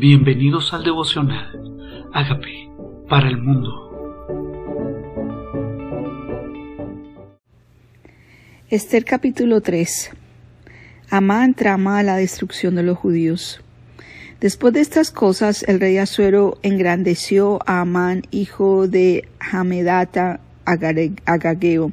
[0.00, 2.08] Bienvenidos al devocional.
[2.14, 2.70] Hágame
[3.06, 3.68] para el mundo.
[8.70, 10.12] Esther capítulo 3.
[11.10, 13.60] Amán trama la destrucción de los judíos.
[14.40, 21.92] Después de estas cosas, el rey Asuero engrandeció a Amán, hijo de Hamedata Agageo,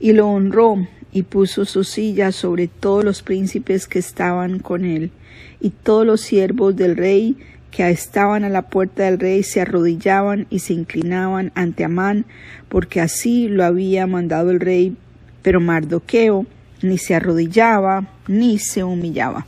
[0.00, 5.12] y lo honró y puso su silla sobre todos los príncipes que estaban con él
[5.60, 7.36] y todos los siervos del rey
[7.70, 12.24] que estaban a la puerta del rey se arrodillaban y se inclinaban ante Amán,
[12.68, 14.96] porque así lo había mandado el rey,
[15.42, 16.46] pero Mardoqueo
[16.82, 19.46] ni se arrodillaba ni se humillaba.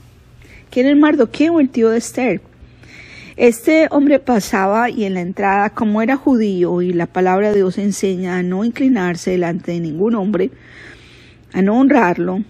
[0.70, 2.40] ¿Quién es Mardoqueo, el tío de Esther?
[3.36, 7.78] Este hombre pasaba y en la entrada, como era judío y la palabra de Dios
[7.78, 10.50] enseña a no inclinarse delante de ningún hombre,
[11.52, 12.44] a no honrarlo,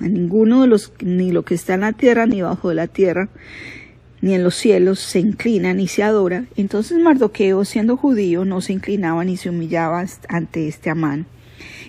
[0.00, 2.86] a ninguno de los, ni lo que está en la tierra ni bajo de la
[2.86, 3.28] tierra,
[4.20, 6.44] ni en los cielos se inclina ni se adora.
[6.56, 11.26] Entonces Mardoqueo, siendo judío, no se inclinaba ni se humillaba ante este Amán.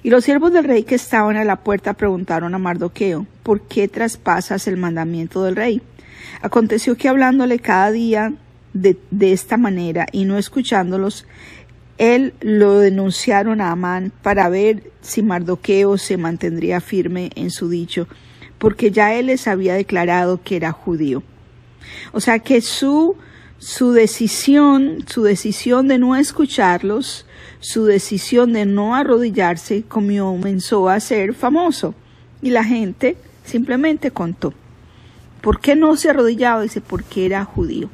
[0.02, 3.88] Y los siervos del rey que estaban a la puerta preguntaron a Mardoqueo, ¿por qué
[3.88, 5.82] traspasas el mandamiento del rey?
[6.42, 8.34] Aconteció que hablándole cada día
[8.73, 11.26] de, de esta manera y no escuchándolos,
[12.00, 18.08] él lo denunciaron a Amán para ver si Mardoqueo se mantendría firme en su dicho,
[18.58, 21.22] porque ya él les había declarado que era judío.
[22.14, 23.17] O sea que su,
[23.58, 27.25] su decisión, su decisión de no escucharlos,
[27.59, 31.94] su decisión de no arrodillarse comenzó a ser famoso
[32.42, 34.53] y la gente simplemente contó.
[35.42, 36.61] ¿Por qué no se arrodillaba?
[36.61, 37.89] Dice, porque era judío.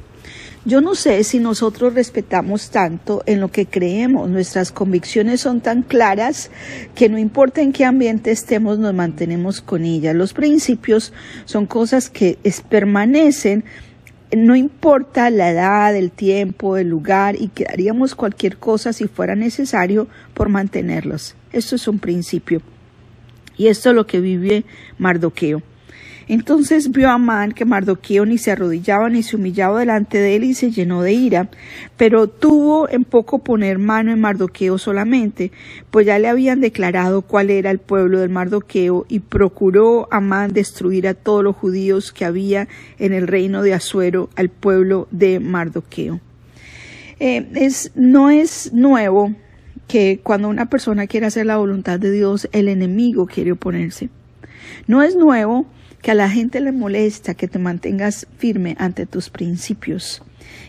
[0.66, 5.82] Yo no sé si nosotros respetamos tanto en lo que creemos, nuestras convicciones son tan
[5.82, 6.50] claras
[6.96, 10.16] que no importa en qué ambiente estemos, nos mantenemos con ellas.
[10.16, 11.12] Los principios
[11.44, 12.36] son cosas que
[12.68, 13.62] permanecen,
[14.36, 19.36] no importa la edad, el tiempo, el lugar, y que haríamos cualquier cosa si fuera
[19.36, 21.36] necesario por mantenerlos.
[21.52, 22.60] Esto es un principio.
[23.56, 24.64] Y esto es lo que vive
[24.98, 25.62] Mardoqueo.
[26.28, 30.44] Entonces vio a Amán que Mardoqueo ni se arrodillaba ni se humillaba delante de él
[30.44, 31.48] y se llenó de ira,
[31.96, 35.52] pero tuvo en poco poner mano en Mardoqueo solamente,
[35.92, 41.06] pues ya le habían declarado cuál era el pueblo del Mardoqueo y procuró Amán destruir
[41.06, 42.66] a todos los judíos que había
[42.98, 46.20] en el reino de Asuero, al pueblo de Mardoqueo.
[47.20, 49.32] Eh, es, no es nuevo
[49.86, 54.10] que cuando una persona quiere hacer la voluntad de Dios, el enemigo quiere oponerse.
[54.86, 55.66] No es nuevo
[56.02, 60.22] que a la gente le molesta que te mantengas firme ante tus principios.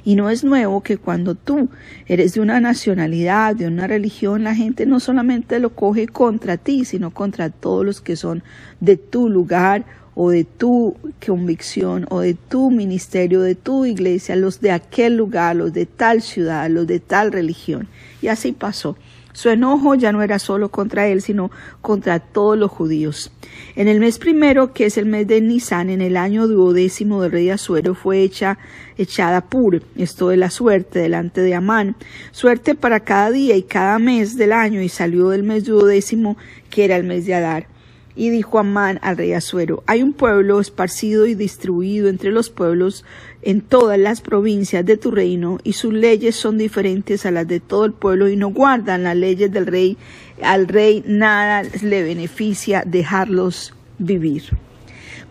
[0.04, 1.70] Y no es nuevo que cuando tú
[2.06, 6.86] eres de una nacionalidad, de una religión, la gente no solamente lo coge contra ti,
[6.86, 8.42] sino contra todos los que son
[8.80, 9.86] de tu lugar
[10.16, 15.56] o de tu convicción o de tu ministerio, de tu iglesia, los de aquel lugar,
[15.56, 17.88] los de tal ciudad, los de tal religión.
[18.22, 18.98] Y así pasó.
[19.38, 23.32] Su enojo ya no era solo contra él, sino contra todos los judíos.
[23.76, 27.34] En el mes primero, que es el mes de Nisan, en el año duodécimo del
[27.34, 28.58] rey Asuero, fue hecha,
[28.98, 31.98] echada Pur, esto de la suerte, delante de Amán,
[32.32, 36.36] suerte para cada día y cada mes del año, y salió del mes duodécimo,
[36.72, 37.77] que era el mes de Adar.
[38.20, 43.06] Y dijo Amán al rey Asuero, hay un pueblo esparcido y distribuido entre los pueblos
[43.44, 47.60] en todas las provincias de tu reino, y sus leyes son diferentes a las de
[47.60, 49.98] todo el pueblo, y no guardan las leyes del rey.
[50.42, 54.46] Al rey nada le beneficia dejarlos vivir.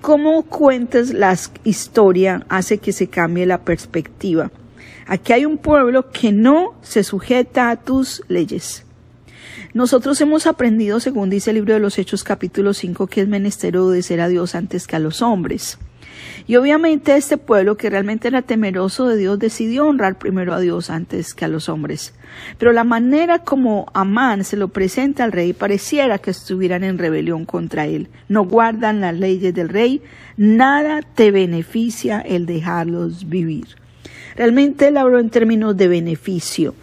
[0.01, 4.53] Cómo cuentas la historia hace que se cambie la perspectiva.
[5.09, 8.86] Aquí hay un pueblo que no se sujeta a tus leyes.
[9.75, 13.77] Nosotros hemos aprendido, según dice el libro de los Hechos capítulo 5, que es menester
[13.77, 15.79] obedecer a Dios antes que a los hombres.
[16.47, 20.91] Y obviamente este pueblo que realmente era temeroso de Dios decidió honrar primero a Dios
[20.91, 22.15] antes que a los hombres.
[22.59, 27.45] Pero la manera como Amán se lo presenta al rey pareciera que estuvieran en rebelión
[27.45, 28.09] contra él.
[28.29, 30.03] No guardan las leyes del rey,
[30.37, 33.67] nada te beneficia el dejarlos vivir.
[34.37, 36.75] Realmente él habló en términos de beneficio.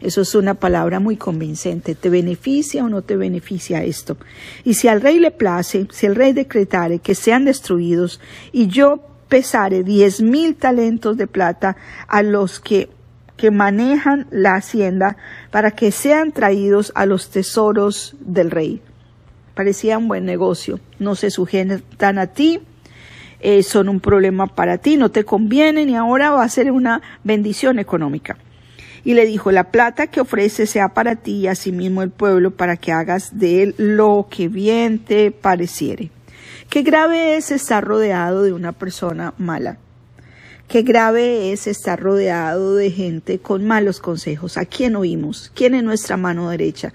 [0.00, 1.94] Eso es una palabra muy convincente.
[1.94, 4.18] ¿Te beneficia o no te beneficia esto?
[4.62, 8.20] Y si al rey le place, si el rey decretare que sean destruidos,
[8.52, 11.76] y yo pesare diez mil talentos de plata
[12.08, 12.90] a los que,
[13.38, 15.16] que manejan la hacienda
[15.50, 18.82] para que sean traídos a los tesoros del rey.
[19.54, 20.78] Parecía un buen negocio.
[20.98, 22.60] No se sujetan a ti,
[23.40, 27.00] eh, son un problema para ti, no te convienen y ahora va a ser una
[27.24, 28.36] bendición económica
[29.06, 32.76] y le dijo, la plata que ofrece sea para ti y asimismo el pueblo para
[32.76, 36.10] que hagas de él lo que bien te pareciere.
[36.68, 39.78] Qué grave es estar rodeado de una persona mala.
[40.66, 44.56] Qué grave es estar rodeado de gente con malos consejos.
[44.56, 45.52] ¿A quién oímos?
[45.54, 46.92] ¿Quién es nuestra mano derecha?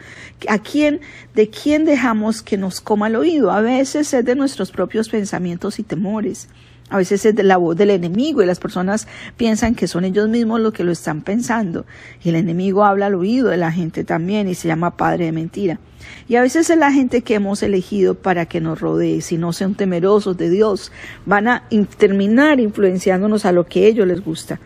[0.50, 1.00] ¿A quién,
[1.34, 3.52] de quién dejamos que nos coma el oído?
[3.52, 6.50] A veces es de nuestros propios pensamientos y temores.
[6.92, 9.08] A veces es la voz del enemigo y las personas
[9.38, 11.86] piensan que son ellos mismos los que lo están pensando.
[12.22, 15.32] Y el enemigo habla al oído de la gente también y se llama padre de
[15.32, 15.80] mentira.
[16.28, 19.54] Y a veces es la gente que hemos elegido para que nos rodee, si no
[19.54, 20.92] sean temerosos de Dios,
[21.26, 21.64] van a
[21.98, 24.60] terminar influenciándonos a lo que a ellos les gusta.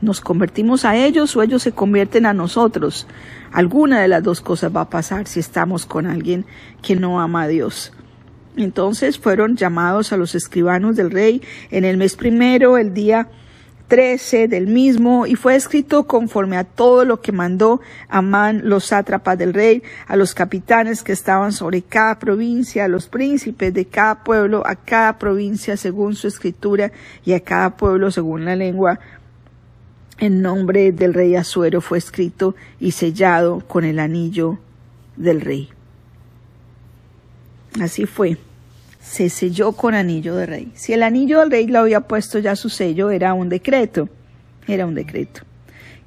[0.00, 3.08] Nos convertimos a ellos o ellos se convierten a nosotros.
[3.50, 6.46] Alguna de las dos cosas va a pasar si estamos con alguien
[6.82, 7.92] que no ama a Dios.
[8.56, 13.28] Entonces fueron llamados a los escribanos del rey en el mes primero, el día
[13.88, 19.36] 13 del mismo, y fue escrito conforme a todo lo que mandó Amán los sátrapas
[19.36, 24.24] del rey, a los capitanes que estaban sobre cada provincia, a los príncipes de cada
[24.24, 26.92] pueblo, a cada provincia según su escritura,
[27.24, 28.98] y a cada pueblo según la lengua.
[30.18, 34.58] En nombre del rey Azuero fue escrito y sellado con el anillo
[35.16, 35.70] del rey.
[37.80, 38.36] Así fue.
[39.00, 40.72] Se selló con anillo de rey.
[40.74, 44.08] Si el anillo del rey lo había puesto ya su sello, era un decreto.
[44.66, 45.42] Era un decreto.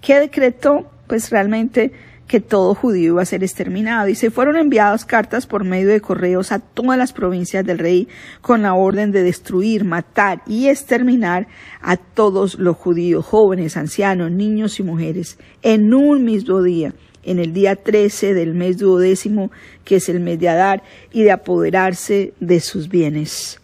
[0.01, 0.89] ¿Qué decreto?
[1.07, 1.91] Pues realmente
[2.27, 6.01] que todo judío iba a ser exterminado y se fueron enviadas cartas por medio de
[6.01, 8.07] correos a todas las provincias del rey
[8.41, 11.47] con la orden de destruir, matar y exterminar
[11.81, 16.93] a todos los judíos, jóvenes, ancianos, niños y mujeres, en un mismo día
[17.23, 19.51] en el día 13 del mes duodécimo,
[19.83, 20.81] que es el mes de Adar,
[21.11, 23.59] y de apoderarse de sus bienes.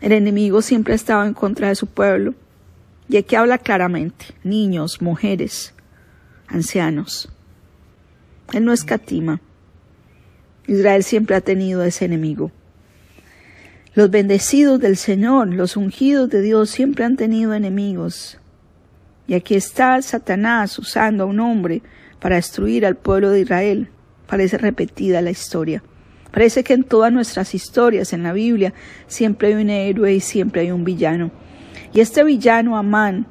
[0.00, 2.34] El enemigo siempre ha estado en contra de su pueblo,
[3.06, 5.74] y aquí habla claramente, niños, mujeres,
[6.52, 7.28] ancianos.
[8.52, 9.40] Él no escatima.
[10.66, 12.52] Israel siempre ha tenido ese enemigo.
[13.94, 18.38] Los bendecidos del Señor, los ungidos de Dios siempre han tenido enemigos.
[19.26, 21.82] Y aquí está Satanás usando a un hombre
[22.20, 23.88] para destruir al pueblo de Israel.
[24.26, 25.82] Parece repetida la historia.
[26.30, 28.72] Parece que en todas nuestras historias en la Biblia
[29.06, 31.30] siempre hay un héroe y siempre hay un villano.
[31.92, 33.26] Y este villano, Amán,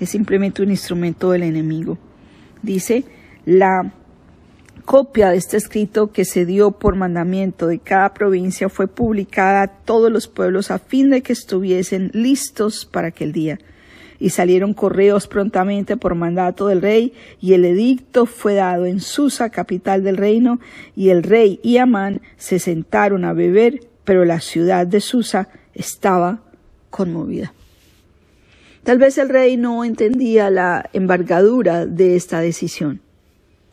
[0.00, 1.98] es simplemente un instrumento del enemigo.
[2.62, 3.04] Dice
[3.44, 3.92] la
[4.84, 9.68] copia de este escrito que se dio por mandamiento de cada provincia fue publicada a
[9.68, 13.58] todos los pueblos a fin de que estuviesen listos para aquel día
[14.20, 19.48] y salieron correos prontamente por mandato del rey, y el edicto fue dado en Susa,
[19.48, 20.60] capital del reino,
[20.94, 26.42] y el rey y Amán se sentaron a beber, pero la ciudad de Susa estaba
[26.90, 27.54] conmovida.
[28.84, 33.00] Tal vez el rey no entendía la embargadura de esta decisión.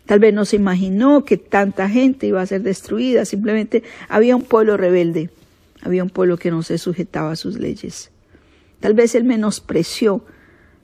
[0.06, 4.44] Tal vez no se imaginó que tanta gente iba a ser destruida, simplemente había un
[4.44, 5.30] pueblo rebelde,
[5.82, 8.12] había un pueblo que no se sujetaba a sus leyes.
[8.80, 10.24] Tal vez él menospreció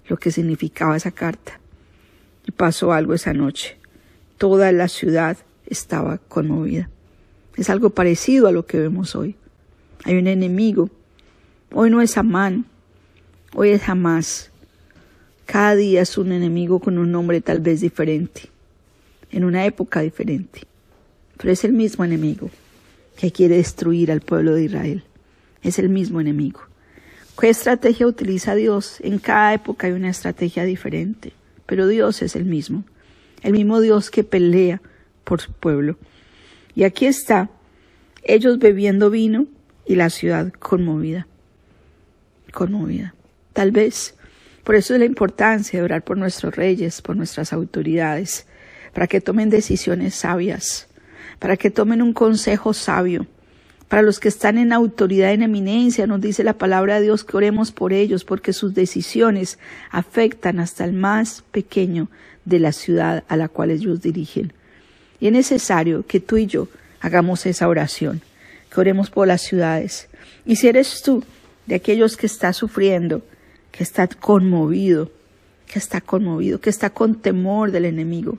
[0.08, 1.60] lo que significaba esa carta.
[2.46, 3.78] Y pasó algo esa noche.
[4.38, 5.38] Toda la ciudad
[5.68, 6.90] estaba conmovida.
[7.56, 9.36] Es algo parecido a lo que vemos hoy.
[10.04, 10.90] Hay un enemigo.
[11.72, 12.66] Hoy no es Amán,
[13.54, 14.52] hoy es jamás.
[15.46, 18.44] Cada día es un enemigo con un nombre tal vez diferente,
[19.32, 20.62] en una época diferente.
[21.38, 22.50] Pero es el mismo enemigo
[23.18, 25.04] que quiere destruir al pueblo de Israel.
[25.62, 26.62] Es el mismo enemigo.
[27.40, 28.98] ¿Qué estrategia utiliza Dios?
[29.02, 31.34] En cada época hay una estrategia diferente,
[31.66, 32.84] pero Dios es el mismo,
[33.42, 34.82] el mismo Dios que pelea
[35.24, 35.98] por su pueblo.
[36.76, 37.50] Y aquí está,
[38.24, 39.48] ellos bebiendo vino
[39.86, 41.28] y la ciudad conmovida,
[42.52, 43.14] conmovida.
[43.54, 44.16] Tal vez,
[44.64, 48.46] por eso es la importancia de orar por nuestros reyes, por nuestras autoridades,
[48.94, 50.88] para que tomen decisiones sabias,
[51.40, 53.28] para que tomen un consejo sabio,
[53.94, 57.38] para los que están en autoridad, en eminencia, nos dice la palabra de Dios que
[57.38, 59.60] oremos por ellos, porque sus decisiones
[59.92, 62.10] afectan hasta el más pequeño
[62.44, 64.52] de la ciudad a la cual ellos dirigen.
[65.20, 66.70] Y es necesario que tú y yo
[67.02, 68.22] hagamos esa oración,
[68.74, 70.08] que oremos por las ciudades.
[70.44, 71.24] Y si eres tú
[71.68, 73.22] de aquellos que está sufriendo,
[73.74, 75.12] que está conmovido,
[75.66, 78.38] que está conmovido, que está con temor del enemigo,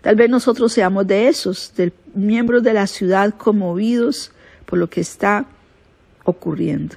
[0.00, 4.32] tal vez nosotros seamos de esos, de miembros de la ciudad conmovidos
[4.64, 5.44] por lo que está
[6.24, 6.96] ocurriendo,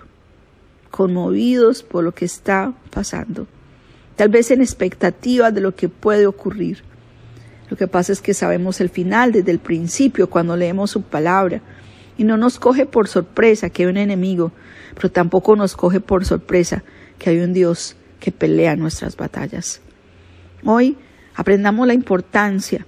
[0.91, 3.47] conmovidos por lo que está pasando,
[4.15, 6.83] tal vez en expectativa de lo que puede ocurrir.
[7.69, 11.61] Lo que pasa es que sabemos el final desde el principio cuando leemos su palabra.
[12.17, 14.53] Y no nos coge por sorpresa que hay un enemigo,
[14.95, 16.81] pero tampoco nos coge por sorpresa
[17.17, 19.81] que hay un Dios que pelea nuestras batallas.
[20.63, 20.97] Hoy
[21.35, 22.85] aprendamos la importancia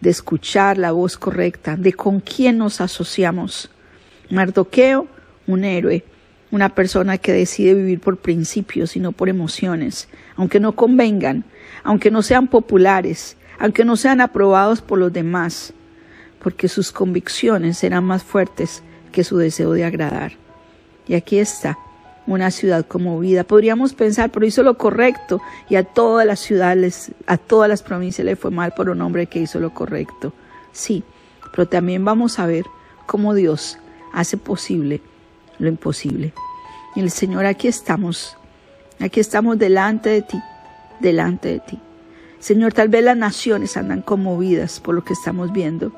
[0.00, 3.70] de escuchar la voz correcta, de con quién nos asociamos,
[4.30, 5.06] Mardoqueo,
[5.46, 6.04] un héroe,
[6.50, 11.44] una persona que decide vivir por principios y no por emociones, aunque no convengan,
[11.82, 15.72] aunque no sean populares, aunque no sean aprobados por los demás,
[16.40, 20.32] porque sus convicciones serán más fuertes que su deseo de agradar.
[21.08, 21.78] Y aquí está,
[22.26, 23.44] una ciudad conmovida.
[23.44, 28.24] Podríamos pensar, pero hizo lo correcto y a todas las ciudades, a todas las provincias
[28.24, 30.32] le fue mal por un hombre que hizo lo correcto.
[30.72, 31.04] Sí,
[31.52, 32.64] pero también vamos a ver
[33.06, 33.78] cómo Dios
[34.12, 35.00] hace posible
[35.58, 36.32] lo imposible.
[36.94, 38.36] Y el Señor, aquí estamos,
[39.00, 40.40] aquí estamos delante de ti,
[41.00, 41.80] delante de ti.
[42.38, 45.92] Señor, tal vez las naciones andan conmovidas por lo que estamos viendo.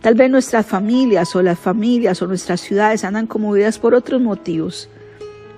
[0.00, 4.88] Tal vez nuestras familias o las familias o nuestras ciudades andan conmovidas por otros motivos.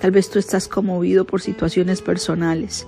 [0.00, 2.86] Tal vez tú estás conmovido por situaciones personales.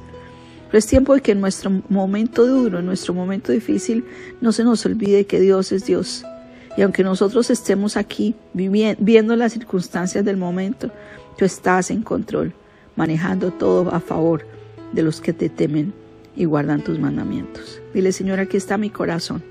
[0.66, 4.04] Pero es tiempo de que en nuestro momento duro, en nuestro momento difícil,
[4.40, 6.24] no se nos olvide que Dios es Dios.
[6.76, 10.90] Y aunque nosotros estemos aquí viendo las circunstancias del momento,
[11.36, 12.54] tú estás en control,
[12.96, 14.46] manejando todo a favor
[14.92, 15.92] de los que te temen
[16.34, 17.82] y guardan tus mandamientos.
[17.92, 19.42] Dile, Señor, aquí está mi corazón.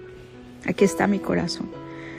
[0.65, 1.69] Aquí está mi corazón.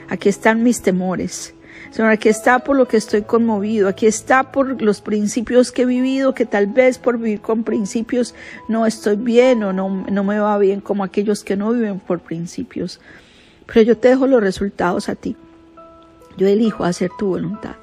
[0.07, 1.53] Aquí están mis temores.
[1.93, 5.85] Señor, aquí está por lo que estoy conmovido, aquí está por los principios que he
[5.85, 8.33] vivido, que tal vez por vivir con principios
[8.67, 12.19] no estoy bien o no, no me va bien como aquellos que no viven por
[12.21, 12.99] principios.
[13.67, 15.35] Pero yo te dejo los resultados a ti.
[16.35, 17.75] Yo elijo hacer tu voluntad.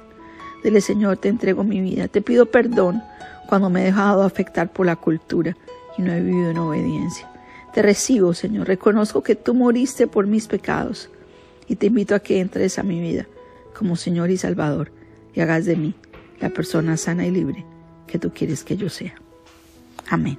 [0.64, 2.09] Dile, Señor, te entrego mi vida.
[2.09, 3.04] Te pido perdón
[3.49, 5.56] cuando me he dejado afectar por la cultura
[5.97, 7.30] y no he vivido en obediencia.
[7.73, 8.66] Te recibo, Señor.
[8.66, 11.11] Reconozco que tú moriste por mis pecados
[11.68, 13.26] y te invito a que entres a mi vida
[13.80, 14.92] como Señor y Salvador
[15.32, 15.94] y hagas de mí
[16.38, 17.64] la persona sana y libre
[18.06, 19.14] que tú quieres que yo sea.
[20.10, 20.38] Amén.